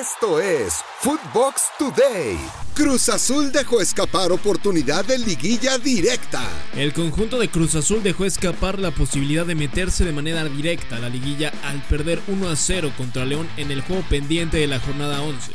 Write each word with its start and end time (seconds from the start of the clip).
Esto 0.00 0.40
es 0.40 0.80
Footbox 0.98 1.66
Today. 1.78 2.36
Cruz 2.74 3.08
Azul 3.08 3.52
dejó 3.52 3.80
escapar 3.80 4.32
oportunidad 4.32 5.04
de 5.04 5.18
liguilla 5.18 5.78
directa. 5.78 6.42
El 6.74 6.92
conjunto 6.92 7.38
de 7.38 7.48
Cruz 7.48 7.76
Azul 7.76 8.02
dejó 8.02 8.24
escapar 8.24 8.80
la 8.80 8.90
posibilidad 8.90 9.46
de 9.46 9.54
meterse 9.54 10.04
de 10.04 10.12
manera 10.12 10.42
directa 10.46 10.96
a 10.96 10.98
la 10.98 11.08
liguilla 11.08 11.52
al 11.62 11.80
perder 11.82 12.20
1 12.26 12.48
a 12.48 12.56
0 12.56 12.92
contra 12.96 13.24
León 13.24 13.48
en 13.56 13.70
el 13.70 13.82
juego 13.82 14.02
pendiente 14.08 14.56
de 14.56 14.66
la 14.66 14.80
jornada 14.80 15.22
11. 15.22 15.52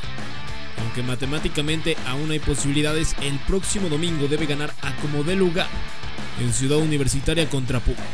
Aunque 0.84 1.04
matemáticamente 1.04 1.98
aún 2.08 2.32
hay 2.32 2.40
posibilidades, 2.40 3.16
el 3.22 3.38
próximo 3.40 3.90
domingo 3.90 4.30
debe 4.30 4.46
ganar 4.46 4.74
a 4.82 4.96
como 5.02 5.26
dé 5.26 5.36
lugar 5.36 5.68
en 6.40 6.54
Ciudad 6.54 6.78
Universitaria 6.78 7.50
contra 7.50 7.82
Pumas. 7.82 8.06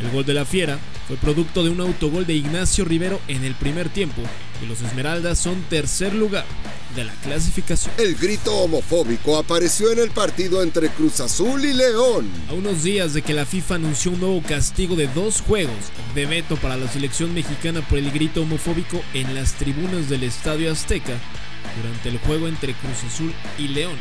El 0.00 0.10
gol 0.12 0.24
de 0.24 0.34
la 0.34 0.44
Fiera 0.44 0.78
fue 1.08 1.16
producto 1.16 1.64
de 1.64 1.70
un 1.70 1.80
autogol 1.80 2.26
de 2.26 2.34
Ignacio 2.34 2.84
Rivero 2.84 3.20
en 3.26 3.42
el 3.42 3.56
primer 3.56 3.88
tiempo 3.88 4.22
y 4.62 4.66
los 4.66 4.80
Esmeraldas 4.80 5.38
son 5.38 5.62
tercer 5.62 6.14
lugar 6.14 6.44
de 6.94 7.04
la 7.04 7.12
clasificación. 7.14 7.94
El 7.98 8.14
grito 8.14 8.54
homofóbico 8.56 9.36
apareció 9.36 9.92
en 9.92 9.98
el 9.98 10.10
partido 10.10 10.62
entre 10.62 10.88
Cruz 10.88 11.20
Azul 11.20 11.64
y 11.64 11.72
León. 11.72 12.30
A 12.48 12.54
unos 12.54 12.82
días 12.82 13.12
de 13.12 13.22
que 13.22 13.34
la 13.34 13.44
FIFA 13.44 13.76
anunció 13.76 14.12
un 14.12 14.20
nuevo 14.20 14.42
castigo 14.42 14.96
de 14.96 15.08
dos 15.08 15.42
juegos 15.42 15.76
de 16.14 16.26
veto 16.26 16.56
para 16.56 16.76
la 16.76 16.88
selección 16.88 17.34
mexicana 17.34 17.86
por 17.86 17.98
el 17.98 18.10
grito 18.10 18.42
homofóbico 18.42 19.02
en 19.14 19.34
las 19.34 19.54
tribunas 19.54 20.08
del 20.08 20.22
Estadio 20.22 20.72
Azteca 20.72 21.14
durante 21.76 22.08
el 22.08 22.18
juego 22.18 22.48
entre 22.48 22.74
Cruz 22.74 23.04
Azul 23.12 23.34
y 23.58 23.68
León, 23.68 23.96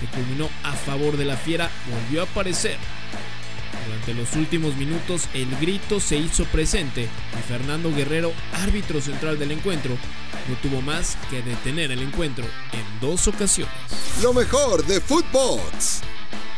que 0.00 0.06
culminó 0.06 0.50
a 0.62 0.72
favor 0.72 1.16
de 1.16 1.24
la 1.24 1.36
Fiera, 1.36 1.70
volvió 1.90 2.20
a 2.20 2.24
aparecer 2.24 2.76
durante 3.86 4.14
los 4.14 4.34
últimos 4.36 4.76
minutos 4.76 5.28
el 5.34 5.48
grito 5.56 6.00
se 6.00 6.16
hizo 6.16 6.44
presente 6.46 7.02
y 7.02 7.48
Fernando 7.48 7.92
Guerrero, 7.92 8.32
árbitro 8.52 9.00
central 9.00 9.38
del 9.38 9.52
encuentro, 9.52 9.96
no 10.48 10.56
tuvo 10.56 10.82
más 10.82 11.16
que 11.30 11.42
detener 11.42 11.90
el 11.90 12.02
encuentro 12.02 12.44
en 12.72 13.00
dos 13.00 13.28
ocasiones. 13.28 13.74
Lo 14.22 14.32
mejor 14.32 14.84
de 14.86 15.00
Footbox. 15.00 16.00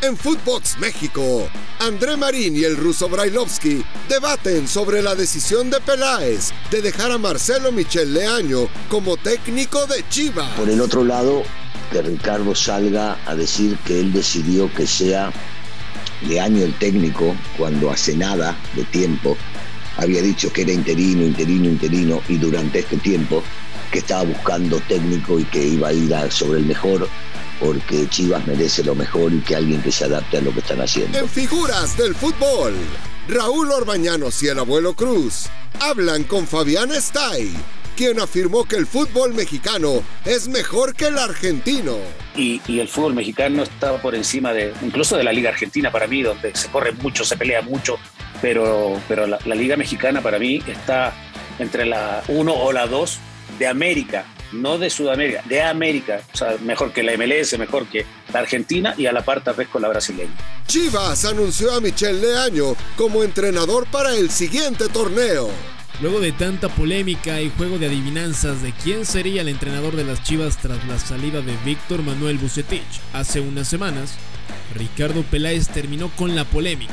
En 0.03 0.17
Footbox 0.17 0.79
México, 0.79 1.49
André 1.81 2.17
Marín 2.17 2.55
y 2.55 2.65
el 2.65 2.77
ruso 2.77 3.09
Brailovsky 3.09 3.83
debaten 4.09 4.69
sobre 4.69 5.01
la 5.01 5.15
decisión 5.15 5.71
de 5.71 5.81
Peláez 5.81 6.53
de 6.71 6.83
dejar 6.83 7.11
a 7.11 7.19
Marcelo 7.19 7.73
Michel 7.73 8.13
Leaño 8.13 8.69
como 8.91 9.17
técnico 9.17 9.87
de 9.87 10.07
Chivas. 10.11 10.53
Por 10.55 10.69
el 10.69 10.83
otro 10.83 11.03
lado, 11.03 11.45
que 11.91 12.03
Ricardo 12.03 12.55
salga 12.55 13.19
a 13.27 13.35
decir 13.35 13.79
que 13.87 14.01
él 14.01 14.13
decidió 14.13 14.73
que 14.75 14.87
sea 14.87 15.33
Leaño 16.23 16.65
el 16.65 16.75
técnico, 16.79 17.35
cuando 17.57 17.91
hace 17.91 18.17
nada 18.17 18.57
de 18.75 18.85
tiempo 18.85 19.37
había 19.97 20.23
dicho 20.23 20.53
que 20.53 20.63
era 20.63 20.73
interino, 20.73 21.25
interino, 21.25 21.69
interino, 21.69 22.23
y 22.29 22.37
durante 22.37 22.81
este 22.81 22.97
tiempo 22.99 23.43
que 23.91 23.99
estaba 23.99 24.25
buscando 24.25 24.81
técnico 24.89 25.39
y 25.39 25.45
que 25.45 25.63
iba 25.63 25.89
a 25.89 25.93
ir 25.93 26.15
sobre 26.31 26.61
el 26.61 26.67
mejor, 26.67 27.09
porque 27.61 28.09
Chivas 28.09 28.47
merece 28.47 28.85
lo 28.85 28.95
mejor 28.95 29.33
y 29.33 29.41
que 29.41 29.57
alguien 29.57 29.81
que 29.83 29.93
se 29.93 30.05
adapte 30.05 30.39
a 30.39 30.41
lo 30.43 30.53
que 30.53 30.61
están 30.61 30.81
haciendo. 30.81 31.19
En 31.19 31.29
figuras 31.29 31.97
del 31.97 32.15
fútbol, 32.15 32.75
Raúl 33.29 33.71
Orbañanos 33.73 34.43
y 34.43 34.49
el 34.49 34.59
abuelo 34.59 34.95
Cruz 34.95 35.47
hablan 35.81 36.25
con 36.25 36.47
Fabián 36.47 36.91
Stay 36.93 37.55
quien 37.97 38.21
afirmó 38.21 38.65
que 38.65 38.77
el 38.77 38.87
fútbol 38.87 39.33
mexicano 39.33 40.03
es 40.25 40.49
mejor 40.49 40.95
que 40.95 41.07
el 41.07 41.19
argentino. 41.19 41.97
Y, 42.37 42.61
el 42.69 42.89
fútbol 42.89 43.15
mexicano 43.15 43.63
está 43.63 44.01
por 44.01 44.15
encima 44.15 44.53
de, 44.53 44.73
incluso 44.83 45.17
de 45.17 45.25
la 45.25 45.33
Liga 45.33 45.51
Argentina 45.51 45.91
para 45.91 46.07
mí, 46.07 46.23
donde 46.23 46.55
se 46.55 46.69
corre 46.69 46.93
mucho, 46.93 47.25
se 47.25 47.37
pelea 47.37 47.63
mucho, 47.63 47.99
pero, 48.43 49.01
pero 49.09 49.27
la, 49.27 49.39
Liga 49.55 49.77
Mexicana 49.77 50.21
para 50.21 50.39
mí 50.39 50.63
está 50.67 51.15
entre 51.59 51.87
la 51.87 52.23
1 52.29 52.53
o 52.53 52.73
la 52.73 52.87
2 52.87 53.19
de 53.59 53.67
América, 53.67 54.27
no 54.53 54.77
de 54.77 54.91
Sudamérica, 54.91 55.43
de 55.47 55.63
América. 55.63 56.21
O 56.35 56.37
sea, 56.37 56.57
mejor 56.61 56.93
que 56.93 57.03
la 57.03 57.17
MLS, 57.17 57.59
mejor 57.59 57.87
que 57.87 58.05
la 58.33 58.41
Argentina 58.41 58.95
y 58.99 59.07
a 59.07 59.13
la 59.13 59.25
parte 59.25 59.53
vez 59.53 59.69
con 59.69 59.81
la 59.81 59.89
brasileña. 59.89 60.37
Chivas 60.67 61.25
anunció 61.25 61.73
a 61.73 61.81
Michel 61.81 62.21
Leaño 62.21 62.77
como 62.97 63.25
entrenador 63.25 63.87
para 63.87 64.15
el 64.15 64.31
siguiente 64.31 64.89
torneo. 64.91 65.49
Luego 66.03 66.21
de 66.21 66.33
tanta 66.33 66.69
polémica 66.69 67.41
y 67.41 67.51
juego 67.57 67.79
de 67.79 67.87
adivinanzas 67.87 68.61
de 68.61 68.73
quién 68.73 69.07
sería 69.07 69.41
el 69.41 69.49
entrenador 69.49 69.97
de 69.97 70.05
las 70.05 70.23
Chivas 70.23 70.59
tras 70.59 70.87
la 70.87 70.99
salida 70.99 71.41
de 71.41 71.57
Víctor 71.65 72.03
Manuel 72.03 72.37
Bucetich 72.37 73.01
hace 73.15 73.41
unas 73.41 73.67
semanas, 73.67 74.15
Ricardo 74.75 75.23
Peláez 75.23 75.69
terminó 75.69 76.11
con 76.11 76.37
la 76.37 76.45
polémica 76.45 76.93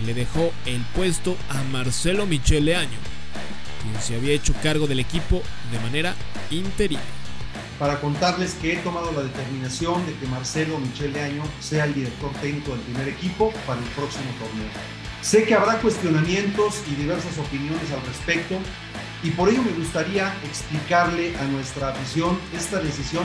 y 0.00 0.06
le 0.06 0.14
dejó 0.14 0.52
el 0.66 0.82
puesto 0.94 1.36
a 1.48 1.64
Marcelo 1.64 2.24
Michel 2.26 2.66
Leaño, 2.66 2.98
quien 3.82 4.00
se 4.00 4.14
había 4.14 4.34
hecho 4.34 4.54
cargo 4.62 4.86
del 4.86 5.00
equipo 5.00 5.42
de 5.72 5.80
manera 5.80 6.14
interina. 6.52 7.21
Para 7.82 8.00
contarles 8.00 8.54
que 8.62 8.74
he 8.74 8.76
tomado 8.76 9.10
la 9.10 9.22
determinación 9.22 10.06
de 10.06 10.14
que 10.14 10.26
Marcelo 10.26 10.78
Michel 10.78 11.12
Leaño 11.12 11.42
sea 11.58 11.86
el 11.86 11.94
director 11.94 12.30
técnico 12.40 12.76
del 12.76 12.80
primer 12.82 13.08
equipo 13.08 13.52
para 13.66 13.80
el 13.80 13.86
próximo 13.86 14.30
torneo. 14.38 14.68
Sé 15.20 15.42
que 15.42 15.56
habrá 15.56 15.80
cuestionamientos 15.80 16.76
y 16.88 16.94
diversas 16.94 17.36
opiniones 17.38 17.90
al 17.90 18.06
respecto 18.06 18.54
y 19.24 19.30
por 19.30 19.48
ello 19.48 19.64
me 19.64 19.72
gustaría 19.72 20.32
explicarle 20.44 21.36
a 21.38 21.42
nuestra 21.46 21.88
afición 21.88 22.38
esta 22.56 22.78
decisión 22.78 23.24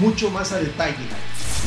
mucho 0.00 0.30
más 0.30 0.52
a 0.52 0.60
detalle. 0.60 1.08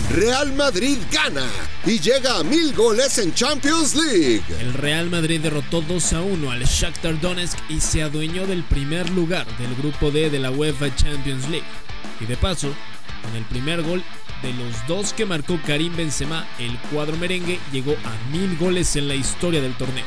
Real 0.09 0.53
Madrid 0.53 0.99
gana 1.11 1.43
y 1.85 1.99
llega 1.99 2.39
a 2.39 2.43
mil 2.43 2.73
goles 2.73 3.17
en 3.17 3.33
Champions 3.33 3.93
League. 3.93 4.43
El 4.61 4.73
Real 4.75 5.09
Madrid 5.09 5.41
derrotó 5.41 5.81
2 5.81 6.13
a 6.13 6.21
1 6.21 6.49
al 6.49 6.63
Shakhtar 6.63 7.19
Donetsk 7.19 7.57
y 7.67 7.81
se 7.81 8.03
adueñó 8.03 8.47
del 8.47 8.63
primer 8.63 9.09
lugar 9.09 9.45
del 9.57 9.75
grupo 9.75 10.11
D 10.11 10.29
de 10.29 10.39
la 10.39 10.49
UEFA 10.49 10.95
Champions 10.95 11.49
League. 11.49 11.90
Y 12.19 12.25
de 12.25 12.37
paso, 12.37 12.73
con 13.21 13.35
el 13.35 13.43
primer 13.45 13.81
gol 13.83 14.03
de 14.41 14.53
los 14.53 14.87
dos 14.87 15.13
que 15.13 15.25
marcó 15.25 15.59
Karim 15.65 15.95
Benzema, 15.95 16.47
el 16.59 16.77
cuadro 16.91 17.17
merengue 17.17 17.59
llegó 17.71 17.93
a 17.93 18.31
mil 18.31 18.57
goles 18.57 18.95
en 18.95 19.07
la 19.07 19.15
historia 19.15 19.61
del 19.61 19.75
torneo, 19.75 20.05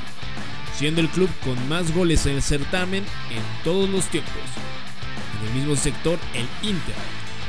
siendo 0.77 1.01
el 1.01 1.09
club 1.09 1.31
con 1.45 1.69
más 1.69 1.95
goles 1.95 2.27
en 2.27 2.37
el 2.37 2.43
certamen 2.43 3.05
en 3.31 3.65
todos 3.65 3.89
los 3.89 4.07
tiempos. 4.07 4.33
En 5.41 5.49
el 5.49 5.55
mismo 5.55 5.77
sector, 5.77 6.19
el 6.35 6.69
Inter 6.69 6.95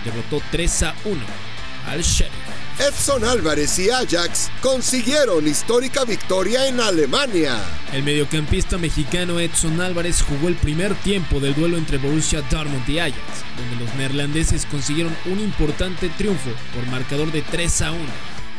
derrotó 0.03 0.41
3 0.51 0.83
a 0.83 0.95
1 1.05 1.54
al 1.87 2.01
Sheriff. 2.01 2.33
Edson 2.79 3.23
Álvarez 3.23 3.79
y 3.79 3.89
Ajax 3.89 4.51
consiguieron 4.61 5.47
histórica 5.47 6.03
victoria 6.03 6.67
en 6.67 6.81
Alemania. 6.81 7.57
El 7.93 8.03
mediocampista 8.03 8.77
mexicano 8.77 9.39
Edson 9.39 9.79
Álvarez 9.79 10.21
jugó 10.21 10.49
el 10.49 10.55
primer 10.55 10.93
tiempo 10.95 11.39
del 11.39 11.55
duelo 11.55 11.77
entre 11.77 11.97
Borussia 11.97 12.41
Dortmund 12.51 12.87
y 12.89 12.99
Ajax, 12.99 13.15
donde 13.57 13.85
los 13.85 13.95
neerlandeses 13.95 14.65
consiguieron 14.65 15.15
un 15.25 15.39
importante 15.39 16.09
triunfo 16.09 16.49
por 16.73 16.85
marcador 16.87 17.31
de 17.31 17.43
3 17.43 17.81
a 17.83 17.91
1. 17.91 18.01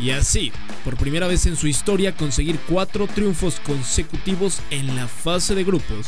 Y 0.01 0.11
así, 0.11 0.51
por 0.83 0.97
primera 0.97 1.27
vez 1.27 1.45
en 1.45 1.57
su 1.57 1.67
historia, 1.67 2.17
conseguir 2.17 2.59
cuatro 2.69 3.07
triunfos 3.07 3.61
consecutivos 3.61 4.61
en 4.71 4.97
la 4.97 5.09
fase 5.09 5.55
de 5.55 5.65
grupos 5.65 6.07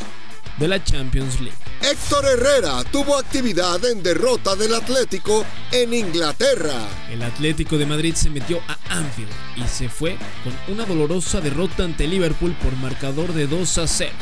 de 0.58 0.68
la 0.68 0.82
Champions 0.82 1.40
League. 1.40 1.56
Héctor 1.80 2.24
Herrera 2.24 2.82
tuvo 2.84 3.16
actividad 3.16 3.84
en 3.84 4.02
derrota 4.02 4.56
del 4.56 4.74
Atlético 4.74 5.44
en 5.70 5.94
Inglaterra. 5.94 6.88
El 7.10 7.22
Atlético 7.22 7.78
de 7.78 7.86
Madrid 7.86 8.14
se 8.14 8.30
metió 8.30 8.60
a 8.68 8.78
Anfield 8.88 9.30
y 9.56 9.68
se 9.68 9.88
fue 9.88 10.16
con 10.44 10.74
una 10.74 10.84
dolorosa 10.84 11.40
derrota 11.40 11.84
ante 11.84 12.06
Liverpool 12.06 12.54
por 12.62 12.74
marcador 12.76 13.32
de 13.32 13.46
2 13.46 13.78
a 13.78 13.86
0. 13.86 14.12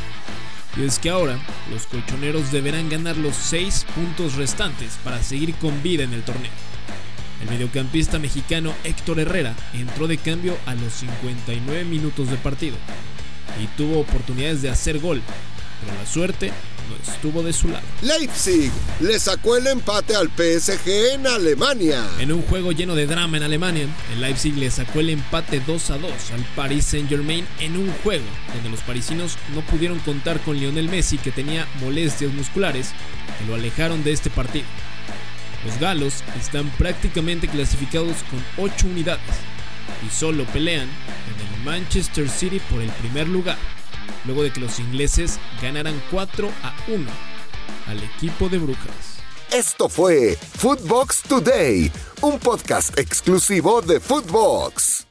Y 0.77 0.85
es 0.85 0.99
que 0.99 1.09
ahora 1.09 1.39
los 1.71 1.87
colchoneros 1.87 2.53
deberán 2.53 2.91
ganar 2.91 3.17
los 3.17 3.35
6 3.37 3.87
puntos 3.95 4.35
restantes 4.35 4.99
para 5.03 5.23
seguir 5.23 5.55
con 5.55 5.83
vida 5.83 6.05
en 6.05 6.13
el 6.13 6.23
torneo. 6.23 6.53
El 7.43 7.51
mediocampista 7.51 8.19
mexicano 8.19 8.75
Héctor 8.85 9.21
Herrera 9.21 9.55
entró 9.73 10.07
de 10.07 10.19
cambio 10.19 10.57
a 10.67 10.75
los 10.75 10.93
59 10.95 11.85
minutos 11.85 12.31
de 12.31 12.37
partido 12.37 12.77
y 13.63 13.67
tuvo 13.77 14.01
oportunidades 14.01 14.63
de 14.63 14.71
hacer 14.71 14.99
gol, 14.99 15.23
pero 15.87 15.99
la 15.99 16.07
suerte 16.07 16.53
no 16.89 17.13
estuvo 17.13 17.43
de 17.43 17.53
su 17.53 17.69
lado. 17.69 17.85
Leipzig 18.03 18.71
le 19.01 19.19
sacó 19.19 19.57
el 19.57 19.67
empate 19.67 20.15
al 20.15 20.29
PSG 20.29 21.15
en 21.15 21.27
Alemania. 21.27 22.05
En 22.19 22.33
un 22.33 22.43
juego 22.43 22.73
lleno 22.73 22.95
de 22.95 23.07
drama 23.07 23.37
en 23.37 23.43
Alemania, 23.43 23.87
el 24.13 24.21
Leipzig 24.21 24.57
le 24.57 24.71
sacó 24.71 25.01
el 25.01 25.11
empate 25.11 25.61
2 25.67 25.91
a 25.91 25.99
2 25.99 26.13
al 26.33 26.45
Paris 26.55 26.87
Saint-Germain 26.87 27.47
en 27.61 27.77
un 27.77 27.91
juego 28.05 28.25
donde 28.55 28.71
los 28.71 28.81
parisinos 28.81 29.37
no 29.55 29.63
pudieron 29.63 29.99
contar 30.01 30.41
con 30.41 30.59
Lionel 30.59 30.89
Messi 30.89 31.19
que 31.19 31.33
tenía 31.33 31.67
molestias 31.81 32.33
musculares 32.33 32.91
que 33.39 33.47
lo 33.47 33.55
alejaron 33.55 34.03
de 34.05 34.13
este 34.13 34.31
partido. 34.31 34.67
Los 35.65 35.79
galos 35.81 36.23
están 36.39 36.69
prácticamente 36.71 37.49
clasificados 37.49 38.17
con 38.31 38.65
8 38.65 38.87
unidades 38.87 39.21
y 40.07 40.11
solo 40.11 40.45
pelean 40.47 40.89
en 40.89 41.55
el 41.55 41.65
Manchester 41.65 42.29
City 42.29 42.61
por 42.71 42.81
el 42.81 42.91
primer 42.91 43.29
lugar 43.29 43.76
luego 44.25 44.43
de 44.43 44.53
que 44.53 44.61
los 44.61 44.79
ingleses 44.79 45.39
ganaran 45.63 46.01
4 46.11 46.51
a 46.63 46.75
1 46.89 47.11
al 47.87 48.03
equipo 48.03 48.49
de 48.49 48.59
Brujas. 48.59 49.17
Esto 49.53 49.89
fue 49.89 50.37
Footbox 50.59 51.23
Today, 51.23 51.91
un 52.21 52.39
podcast 52.39 52.99
exclusivo 52.99 53.81
de 53.81 54.01
Footbox. 54.01 55.06